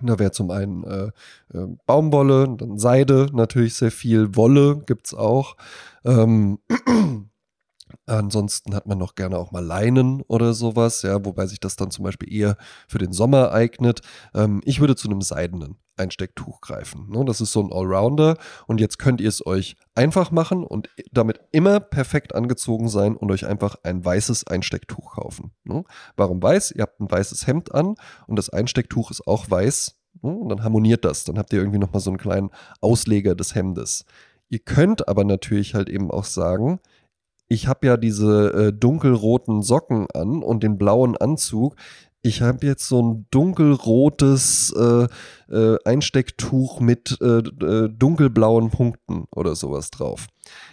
Da 0.00 0.18
wäre 0.18 0.32
zum 0.32 0.50
einen 0.50 0.84
äh, 0.84 1.10
äh, 1.52 1.66
Baumwolle, 1.86 2.56
dann 2.56 2.78
Seide, 2.78 3.28
natürlich 3.32 3.74
sehr 3.74 3.90
viel, 3.90 4.34
Wolle 4.36 4.82
gibt 4.86 5.06
es 5.08 5.14
auch. 5.14 5.56
Ähm, 6.04 6.58
Ansonsten 8.06 8.74
hat 8.74 8.86
man 8.86 8.98
noch 8.98 9.14
gerne 9.14 9.38
auch 9.38 9.52
mal 9.52 9.64
Leinen 9.64 10.22
oder 10.22 10.54
sowas, 10.54 11.02
ja, 11.02 11.24
wobei 11.24 11.46
sich 11.46 11.60
das 11.60 11.76
dann 11.76 11.90
zum 11.90 12.04
Beispiel 12.04 12.32
eher 12.32 12.56
für 12.88 12.98
den 12.98 13.12
Sommer 13.12 13.52
eignet. 13.52 14.00
Ähm, 14.34 14.60
ich 14.64 14.80
würde 14.80 14.96
zu 14.96 15.08
einem 15.08 15.20
seidenen 15.20 15.76
Einstecktuch 16.02 16.60
greifen. 16.60 17.08
Ne? 17.08 17.24
Das 17.24 17.40
ist 17.40 17.52
so 17.52 17.60
ein 17.60 17.72
Allrounder 17.72 18.36
und 18.66 18.80
jetzt 18.80 18.98
könnt 18.98 19.20
ihr 19.20 19.28
es 19.28 19.44
euch 19.46 19.76
einfach 19.94 20.30
machen 20.30 20.64
und 20.64 20.90
damit 21.12 21.40
immer 21.52 21.80
perfekt 21.80 22.34
angezogen 22.34 22.88
sein 22.88 23.16
und 23.16 23.30
euch 23.30 23.46
einfach 23.46 23.76
ein 23.84 24.04
weißes 24.04 24.46
Einstecktuch 24.46 25.14
kaufen. 25.14 25.52
Ne? 25.64 25.84
Warum 26.16 26.42
weiß? 26.42 26.72
Ihr 26.72 26.82
habt 26.82 27.00
ein 27.00 27.10
weißes 27.10 27.46
Hemd 27.46 27.74
an 27.74 27.94
und 28.26 28.36
das 28.36 28.50
Einstecktuch 28.50 29.10
ist 29.10 29.26
auch 29.26 29.50
weiß 29.50 29.96
ne? 30.22 30.30
und 30.30 30.48
dann 30.48 30.64
harmoniert 30.64 31.04
das. 31.04 31.24
Dann 31.24 31.38
habt 31.38 31.52
ihr 31.52 31.60
irgendwie 31.60 31.78
nochmal 31.78 32.00
so 32.00 32.10
einen 32.10 32.18
kleinen 32.18 32.50
Ausleger 32.80 33.34
des 33.34 33.54
Hemdes. 33.54 34.04
Ihr 34.48 34.58
könnt 34.58 35.08
aber 35.08 35.24
natürlich 35.24 35.74
halt 35.74 35.88
eben 35.88 36.10
auch 36.10 36.24
sagen, 36.24 36.80
ich 37.48 37.68
habe 37.68 37.86
ja 37.86 37.96
diese 37.96 38.52
äh, 38.52 38.72
dunkelroten 38.72 39.62
Socken 39.62 40.06
an 40.14 40.42
und 40.42 40.62
den 40.62 40.78
blauen 40.78 41.16
Anzug. 41.16 41.76
Ich 42.24 42.40
habe 42.40 42.64
jetzt 42.64 42.86
so 42.86 43.02
ein 43.02 43.26
dunkelrotes 43.32 44.72
äh, 44.76 45.08
äh, 45.52 45.78
Einstecktuch 45.84 46.78
mit 46.78 47.18
äh, 47.20 47.38
äh, 47.38 47.88
dunkelblauen 47.88 48.70
Punkten 48.70 49.24
oder 49.34 49.56
sowas 49.56 49.90
drauf. 49.90 50.28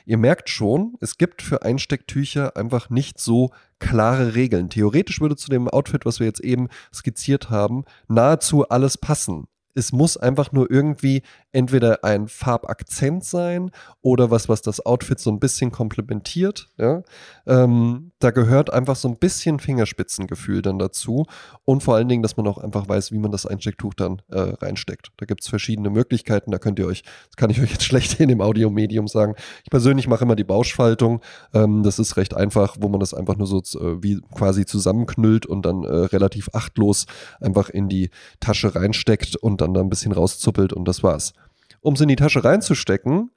Ihr 0.06 0.18
merkt 0.18 0.50
schon, 0.50 0.94
es 1.01 1.18
gibt 1.18 1.41
für 1.41 1.63
Einstecktücher 1.63 2.56
einfach 2.56 2.91
nicht 2.91 3.20
so 3.20 3.50
klare 3.79 4.36
Regeln. 4.36 4.70
Theoretisch 4.70 5.22
würde 5.22 5.38
zu 5.38 5.50
dem 5.50 5.68
Outfit, 5.68 6.06
was 6.06 6.20
wir 6.20 6.27
jetzt 6.27 6.41
eben 6.41 6.70
skizziert 6.94 7.50
haben, 7.50 7.84
nahezu 8.08 8.70
alles 8.70 9.00
passen 9.00 9.48
es 9.79 9.91
muss 9.91 10.17
einfach 10.17 10.51
nur 10.51 10.69
irgendwie 10.69 11.24
entweder 11.51 12.03
ein 12.03 12.27
Farbakzent 12.27 13.24
sein 13.24 13.71
oder 14.01 14.29
was, 14.29 14.50
was 14.50 14.62
das 14.62 14.86
Outfit 14.86 15.19
so 15.19 15.31
ein 15.31 15.39
bisschen 15.39 15.71
komplementiert. 15.71 16.67
Ja? 16.77 17.01
Ähm, 17.48 18.12
da 18.19 18.31
gehört 18.31 18.71
einfach 18.71 18.95
so 18.95 19.07
ein 19.07 19.17
bisschen 19.17 19.59
Fingerspitzengefühl 19.59 20.62
dann 20.62 20.77
dazu 20.77 21.25
und 21.65 21.81
vor 21.81 21.95
allen 21.95 22.07
Dingen, 22.07 22.21
dass 22.21 22.38
man 22.38 22.48
auch 22.48 22.57
einfach 22.57 22.88
weiß, 22.88 23.12
wie 23.12 23.17
man 23.17 23.31
das 23.31 23.45
Einstecktuch 23.45 23.93
dann 23.93 24.21
äh, 24.29 24.39
reinsteckt. 24.39 25.12
Da 25.17 25.25
gibt 25.25 25.41
es 25.41 25.48
verschiedene 25.48 25.89
Möglichkeiten. 25.89 26.51
Da 26.51 26.59
könnt 26.59 26.77
ihr 26.77 26.86
euch, 26.86 27.03
das 27.03 27.38
kann 27.38 27.50
ich 27.50 27.62
euch 27.62 27.71
jetzt 27.71 27.83
schlecht 27.86 28.19
in 28.19 28.29
dem 28.29 28.41
Audiomedium 28.41 29.07
sagen. 29.07 29.36
Ich 29.63 29.71
persönlich 29.71 30.07
mache 30.07 30.25
immer 30.25 30.36
die 30.36 30.43
Bauschfaltung. 30.43 31.21
Ähm, 31.53 31.83
das 31.83 31.98
ist 31.98 32.17
recht 32.17 32.36
einfach, 32.36 32.77
wo 32.79 32.89
man 32.89 33.00
das 33.00 33.13
einfach 33.13 33.38
nur 33.38 33.48
so 33.48 33.59
äh, 33.59 34.03
wie 34.03 34.21
quasi 34.36 34.65
zusammenknüllt 34.65 35.45
und 35.45 35.65
dann 35.65 35.83
äh, 35.83 35.88
relativ 35.88 36.50
achtlos 36.53 37.05
einfach 37.39 37.69
in 37.69 37.89
die 37.89 38.09
Tasche 38.39 38.75
reinsteckt 38.75 39.36
und 39.38 39.62
dann 39.62 39.68
da 39.73 39.81
ein 39.81 39.89
bisschen 39.89 40.11
rauszuppelt 40.11 40.73
und 40.73 40.85
das 40.85 41.03
war's. 41.03 41.33
Um 41.81 41.93
es 41.93 42.01
in 42.01 42.07
die 42.07 42.15
Tasche 42.15 42.43
reinzustecken, 42.43 43.31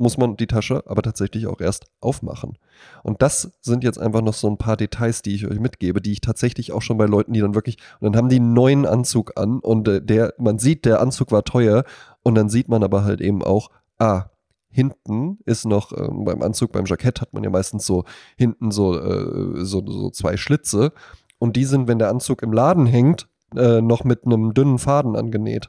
muss 0.00 0.16
man 0.16 0.36
die 0.36 0.46
Tasche 0.46 0.82
aber 0.86 1.02
tatsächlich 1.02 1.46
auch 1.46 1.60
erst 1.60 1.86
aufmachen. 2.00 2.56
Und 3.02 3.20
das 3.20 3.52
sind 3.60 3.84
jetzt 3.84 3.98
einfach 3.98 4.22
noch 4.22 4.32
so 4.32 4.48
ein 4.48 4.56
paar 4.56 4.76
Details, 4.78 5.20
die 5.20 5.34
ich 5.34 5.46
euch 5.46 5.60
mitgebe, 5.60 6.00
die 6.00 6.12
ich 6.12 6.22
tatsächlich 6.22 6.72
auch 6.72 6.80
schon 6.80 6.96
bei 6.96 7.04
Leuten, 7.04 7.34
die 7.34 7.40
dann 7.40 7.54
wirklich, 7.54 7.76
und 8.00 8.06
dann 8.06 8.16
haben 8.16 8.28
die 8.30 8.36
einen 8.36 8.54
neuen 8.54 8.86
Anzug 8.86 9.38
an 9.38 9.60
und 9.60 9.86
äh, 9.88 10.02
der, 10.02 10.34
man 10.38 10.58
sieht, 10.58 10.86
der 10.86 11.00
Anzug 11.00 11.32
war 11.32 11.44
teuer 11.44 11.84
und 12.22 12.34
dann 12.34 12.48
sieht 12.48 12.68
man 12.68 12.82
aber 12.82 13.04
halt 13.04 13.20
eben 13.20 13.44
auch, 13.44 13.70
ah, 13.98 14.30
hinten 14.70 15.38
ist 15.44 15.66
noch, 15.66 15.92
äh, 15.92 16.08
beim 16.10 16.42
Anzug, 16.42 16.72
beim 16.72 16.86
Jackett 16.86 17.20
hat 17.20 17.34
man 17.34 17.44
ja 17.44 17.50
meistens 17.50 17.84
so 17.84 18.04
hinten 18.36 18.70
so, 18.70 18.98
äh, 18.98 19.64
so, 19.64 19.84
so 19.86 20.10
zwei 20.10 20.38
Schlitze 20.38 20.92
und 21.38 21.56
die 21.56 21.66
sind, 21.66 21.88
wenn 21.88 21.98
der 21.98 22.08
Anzug 22.08 22.42
im 22.42 22.54
Laden 22.54 22.86
hängt, 22.86 23.28
äh, 23.56 23.80
noch 23.80 24.04
mit 24.04 24.24
einem 24.24 24.54
dünnen 24.54 24.78
Faden 24.78 25.16
angenäht. 25.16 25.68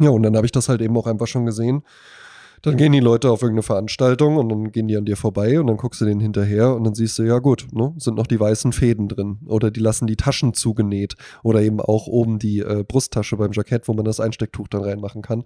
Ja, 0.00 0.10
und 0.10 0.22
dann 0.22 0.36
habe 0.36 0.46
ich 0.46 0.52
das 0.52 0.68
halt 0.68 0.80
eben 0.80 0.96
auch 0.96 1.06
einfach 1.06 1.26
schon 1.26 1.46
gesehen. 1.46 1.82
Dann 2.64 2.78
gehen 2.78 2.92
die 2.92 3.00
Leute 3.00 3.30
auf 3.30 3.42
irgendeine 3.42 3.62
Veranstaltung 3.62 4.38
und 4.38 4.48
dann 4.48 4.72
gehen 4.72 4.88
die 4.88 4.96
an 4.96 5.04
dir 5.04 5.18
vorbei 5.18 5.60
und 5.60 5.66
dann 5.66 5.76
guckst 5.76 6.00
du 6.00 6.06
denen 6.06 6.20
hinterher 6.20 6.74
und 6.74 6.84
dann 6.84 6.94
siehst 6.94 7.18
du, 7.18 7.22
ja 7.22 7.38
gut, 7.38 7.66
ne, 7.72 7.92
sind 7.98 8.16
noch 8.16 8.26
die 8.26 8.40
weißen 8.40 8.72
Fäden 8.72 9.06
drin. 9.06 9.40
Oder 9.44 9.70
die 9.70 9.80
lassen 9.80 10.06
die 10.06 10.16
Taschen 10.16 10.54
zugenäht. 10.54 11.14
Oder 11.42 11.60
eben 11.60 11.78
auch 11.78 12.06
oben 12.06 12.38
die 12.38 12.60
äh, 12.60 12.82
Brusttasche 12.82 13.36
beim 13.36 13.52
Jackett, 13.52 13.86
wo 13.86 13.92
man 13.92 14.06
das 14.06 14.18
Einstecktuch 14.18 14.68
dann 14.68 14.82
reinmachen 14.82 15.20
kann. 15.20 15.44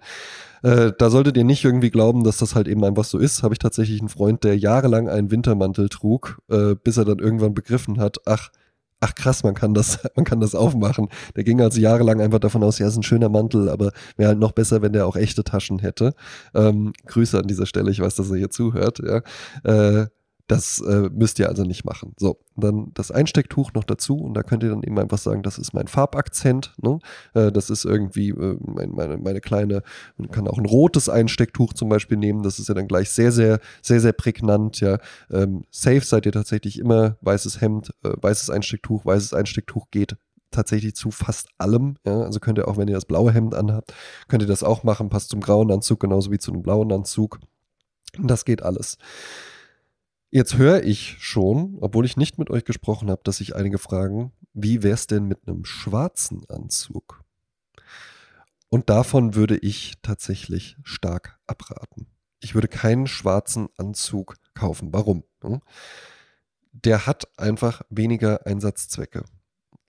Äh, 0.63 0.93
da 0.97 1.09
solltet 1.09 1.35
ihr 1.35 1.43
nicht 1.43 1.65
irgendwie 1.65 1.89
glauben, 1.89 2.23
dass 2.23 2.37
das 2.37 2.55
halt 2.55 2.69
eben 2.69 2.85
einfach 2.85 3.03
so 3.03 3.17
ist. 3.17 3.43
Habe 3.43 3.53
ich 3.53 3.59
tatsächlich 3.59 3.99
einen 3.99 4.07
Freund, 4.07 4.45
der 4.45 4.57
jahrelang 4.57 5.09
einen 5.09 5.29
Wintermantel 5.29 5.89
trug, 5.89 6.39
äh, 6.49 6.75
bis 6.81 6.95
er 6.95 7.03
dann 7.03 7.19
irgendwann 7.19 7.53
begriffen 7.53 7.99
hat, 7.99 8.19
ach, 8.27 8.49
ach 8.99 9.15
krass, 9.15 9.43
man 9.43 9.53
kann 9.53 9.73
das, 9.73 9.99
man 10.15 10.25
kann 10.25 10.39
das 10.39 10.55
aufmachen. 10.55 11.09
Der 11.35 11.43
ging 11.43 11.61
also 11.61 11.79
jahrelang 11.79 12.21
einfach 12.21 12.39
davon 12.39 12.63
aus, 12.63 12.79
ja, 12.79 12.87
ist 12.87 12.97
ein 12.97 13.03
schöner 13.03 13.29
Mantel, 13.29 13.69
aber 13.69 13.91
wäre 14.17 14.29
halt 14.29 14.39
noch 14.39 14.51
besser, 14.51 14.81
wenn 14.81 14.93
der 14.93 15.07
auch 15.07 15.15
echte 15.15 15.43
Taschen 15.43 15.79
hätte. 15.79 16.13
Ähm, 16.53 16.93
Grüße 17.07 17.37
an 17.37 17.47
dieser 17.47 17.65
Stelle, 17.65 17.91
ich 17.91 17.99
weiß, 17.99 18.15
dass 18.15 18.29
er 18.29 18.37
hier 18.37 18.49
zuhört, 18.49 18.99
ja. 18.99 19.21
Äh, 19.63 20.07
das 20.49 20.81
äh, 20.81 21.09
müsst 21.13 21.37
ihr 21.37 21.47
also 21.47 21.63
nicht 21.63 21.85
machen. 21.85 22.13
So, 22.17 22.39
dann 22.55 22.91
das 22.95 23.11
Einstecktuch 23.11 23.71
noch 23.73 23.83
dazu 23.83 24.17
und 24.17 24.33
da 24.33 24.41
könnt 24.41 24.63
ihr 24.63 24.69
dann 24.69 24.81
eben 24.81 24.97
einfach 24.97 25.19
sagen, 25.19 25.43
das 25.43 25.59
ist 25.59 25.73
mein 25.73 25.87
Farbakzent. 25.87 26.73
Ne? 26.81 26.97
Äh, 27.35 27.51
das 27.51 27.69
ist 27.69 27.85
irgendwie 27.85 28.29
äh, 28.29 28.57
mein, 28.59 28.89
meine, 28.89 29.17
meine 29.17 29.41
kleine, 29.41 29.83
man 30.17 30.31
kann 30.31 30.47
auch 30.47 30.57
ein 30.57 30.65
rotes 30.65 31.07
Einstecktuch 31.07 31.73
zum 31.73 31.87
Beispiel 31.87 32.17
nehmen. 32.17 32.41
Das 32.41 32.57
ist 32.57 32.67
ja 32.67 32.73
dann 32.73 32.87
gleich 32.87 33.11
sehr, 33.11 33.31
sehr, 33.31 33.59
sehr, 33.83 33.99
sehr 33.99 34.11
prägnant. 34.11 34.79
Ja, 34.79 34.97
ähm, 35.29 35.65
safe 35.69 36.01
seid 36.01 36.25
ihr 36.25 36.31
tatsächlich 36.31 36.79
immer 36.79 37.17
weißes 37.21 37.61
Hemd, 37.61 37.91
äh, 38.03 38.13
weißes 38.19 38.49
Einstecktuch, 38.49 39.05
weißes 39.05 39.35
Einstecktuch 39.35 39.91
geht 39.91 40.17
tatsächlich 40.49 40.95
zu 40.95 41.11
fast 41.11 41.49
allem. 41.59 41.97
Ja? 42.07 42.21
Also 42.21 42.39
könnt 42.39 42.57
ihr 42.57 42.67
auch, 42.67 42.77
wenn 42.77 42.87
ihr 42.87 42.95
das 42.95 43.05
blaue 43.05 43.31
Hemd 43.31 43.53
anhabt, 43.53 43.93
könnt 44.27 44.41
ihr 44.41 44.47
das 44.47 44.63
auch 44.63 44.83
machen. 44.83 45.09
Passt 45.09 45.29
zum 45.29 45.41
grauen 45.41 45.71
Anzug 45.71 45.99
genauso 45.99 46.31
wie 46.31 46.39
zu 46.39 46.51
einem 46.51 46.63
blauen 46.63 46.91
Anzug. 46.91 47.39
Das 48.17 48.45
geht 48.45 48.63
alles. 48.63 48.97
Jetzt 50.31 50.57
höre 50.57 50.83
ich 50.83 51.17
schon, 51.19 51.77
obwohl 51.81 52.05
ich 52.05 52.15
nicht 52.15 52.37
mit 52.37 52.51
euch 52.51 52.63
gesprochen 52.63 53.09
habe, 53.09 53.21
dass 53.23 53.37
sich 53.37 53.55
einige 53.55 53.79
fragen, 53.79 54.31
wie 54.53 54.83
wäre 54.83 54.93
es 54.93 55.07
denn 55.07 55.25
mit 55.25 55.47
einem 55.47 55.65
schwarzen 55.65 56.47
Anzug? 56.49 57.23
Und 58.69 58.91
davon 58.91 59.33
würde 59.33 59.57
ich 59.57 59.95
tatsächlich 60.03 60.77
stark 60.83 61.39
abraten. 61.47 62.05
Ich 62.39 62.53
würde 62.53 62.67
keinen 62.67 63.07
schwarzen 63.07 63.69
Anzug 63.77 64.35
kaufen. 64.53 64.93
Warum? 64.93 65.23
Hm? 65.41 65.61
Der 66.71 67.07
hat 67.07 67.27
einfach 67.39 67.81
weniger 67.89 68.45
Einsatzzwecke. 68.45 69.25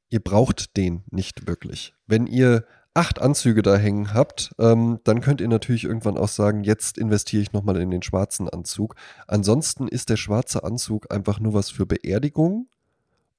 Ihr 0.09 0.21
braucht 0.21 0.77
den 0.79 1.05
nicht 1.11 1.47
wirklich. 1.47 1.95
Wenn 2.07 2.27
ihr 2.27 2.67
acht 2.95 3.21
Anzüge 3.21 3.63
da 3.63 3.77
hängen 3.77 4.15
habt, 4.15 4.53
ähm, 4.59 4.99
dann 5.05 5.21
könnt 5.21 5.41
ihr 5.41 5.49
natürlich 5.49 5.85
irgendwann 5.85 6.19
auch 6.19 6.29
sagen, 6.29 6.65
jetzt 6.65 6.99
investiere 6.99 7.43
ich 7.43 7.53
nochmal 7.53 7.77
in 7.77 7.91
den 7.91 8.03
schwarzen 8.03 8.49
Anzug. 8.49 8.97
Ansonsten 9.27 9.87
ist 9.87 10.11
der 10.11 10.17
schwarze 10.17 10.65
Anzug 10.65 11.13
einfach 11.13 11.39
nur 11.39 11.55
was 11.55 11.71
für 11.71 11.87
Beerdigung 11.87 12.67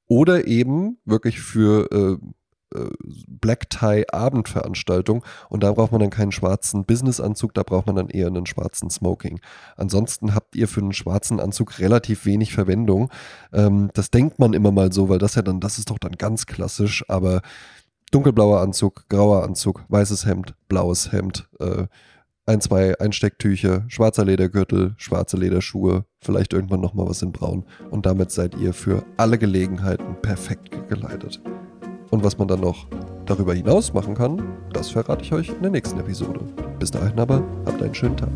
oder 0.08 0.48
eben 0.48 0.98
wirklich 1.06 1.42
für 1.42 1.92
äh, 1.92 2.26
äh, 2.74 2.90
Black 3.28 3.70
Tie 3.70 4.06
Abendveranstaltung 4.12 5.26
und 5.50 5.64
da 5.64 5.74
braucht 5.74 5.92
man 5.92 6.00
dann 6.00 6.10
keinen 6.10 6.32
schwarzen 6.32 6.86
Businessanzug, 6.86 7.54
da 7.54 7.64
braucht 7.64 7.88
man 7.88 7.98
dann 7.98 8.10
eher 8.10 8.28
einen 8.28 8.46
schwarzen 8.46 8.90
Smoking. 8.90 9.42
Ansonsten 9.76 10.34
habt 10.34 10.56
ihr 10.56 10.68
für 10.70 10.80
einen 10.80 10.94
schwarzen 10.94 11.40
Anzug 11.40 11.80
relativ 11.80 12.26
wenig 12.26 12.54
Verwendung. 12.54 13.12
Ähm, 13.52 13.90
das 13.94 14.12
denkt 14.12 14.40
man 14.40 14.54
immer 14.54 14.72
mal 14.72 14.94
so, 14.94 15.10
weil 15.10 15.20
das 15.20 15.36
ja 15.36 15.42
dann, 15.42 15.60
das 15.60 15.78
ist 15.78 15.90
doch 15.90 16.00
dann 16.00 16.14
ganz 16.14 16.46
klassisch, 16.46 17.04
aber 17.10 17.42
dunkelblauer 18.12 18.62
Anzug, 18.62 19.06
grauer 19.10 19.44
Anzug, 19.44 19.84
weißes 19.90 20.26
Hemd, 20.26 20.56
blaues 20.68 21.12
Hemd, 21.12 21.50
äh, 21.60 21.88
ein, 22.46 22.60
zwei 22.60 23.00
Einstecktücher, 23.00 23.86
schwarzer 23.88 24.26
Ledergürtel, 24.26 24.94
schwarze 24.98 25.38
Lederschuhe, 25.38 26.06
vielleicht 26.20 26.54
irgendwann 26.54 26.82
nochmal 26.82 27.08
was 27.08 27.22
in 27.22 27.32
braun. 27.32 27.66
Und 27.90 28.06
damit 28.06 28.32
seid 28.32 28.56
ihr 28.56 28.74
für 28.74 29.04
alle 29.18 29.38
Gelegenheiten 29.38 30.16
perfekt 30.22 30.90
geleitet. 30.90 31.42
Und 32.10 32.24
was 32.24 32.38
man 32.38 32.48
dann 32.48 32.60
noch 32.60 32.88
darüber 33.26 33.54
hinaus 33.54 33.94
machen 33.94 34.16
kann, 34.16 34.42
das 34.74 34.90
verrate 34.90 35.24
ich 35.24 35.32
euch 35.34 35.50
in 35.50 35.62
der 35.62 35.72
nächsten 35.72 36.00
Episode. 36.00 36.42
Bis 36.80 36.92
dahin 36.92 37.20
aber, 37.20 37.44
habt 37.66 37.82
einen 37.82 37.96
schönen 37.96 38.18
Tag. 38.18 38.30